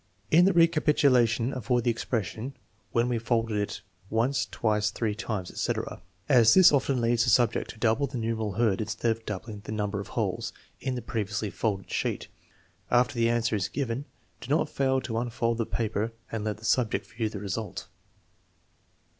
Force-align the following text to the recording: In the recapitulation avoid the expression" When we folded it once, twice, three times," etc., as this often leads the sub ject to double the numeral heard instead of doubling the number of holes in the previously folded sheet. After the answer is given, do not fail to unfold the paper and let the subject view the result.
In 0.31 0.45
the 0.45 0.53
recapitulation 0.53 1.53
avoid 1.53 1.83
the 1.83 1.91
expression" 1.91 2.55
When 2.91 3.07
we 3.07 3.19
folded 3.19 3.55
it 3.59 3.81
once, 4.09 4.47
twice, 4.47 4.89
three 4.89 5.13
times," 5.13 5.51
etc., 5.51 6.01
as 6.27 6.55
this 6.55 6.71
often 6.71 6.99
leads 6.99 7.23
the 7.23 7.29
sub 7.29 7.53
ject 7.53 7.69
to 7.69 7.77
double 7.77 8.07
the 8.07 8.17
numeral 8.17 8.53
heard 8.53 8.81
instead 8.81 9.11
of 9.11 9.23
doubling 9.27 9.59
the 9.63 9.71
number 9.71 9.99
of 9.99 10.07
holes 10.07 10.53
in 10.79 10.95
the 10.95 11.03
previously 11.03 11.51
folded 11.51 11.91
sheet. 11.91 12.29
After 12.89 13.13
the 13.13 13.29
answer 13.29 13.55
is 13.55 13.67
given, 13.69 14.05
do 14.39 14.47
not 14.49 14.69
fail 14.71 15.01
to 15.01 15.19
unfold 15.19 15.59
the 15.59 15.67
paper 15.67 16.13
and 16.31 16.43
let 16.43 16.57
the 16.57 16.65
subject 16.65 17.05
view 17.11 17.29
the 17.29 17.37
result. 17.37 17.85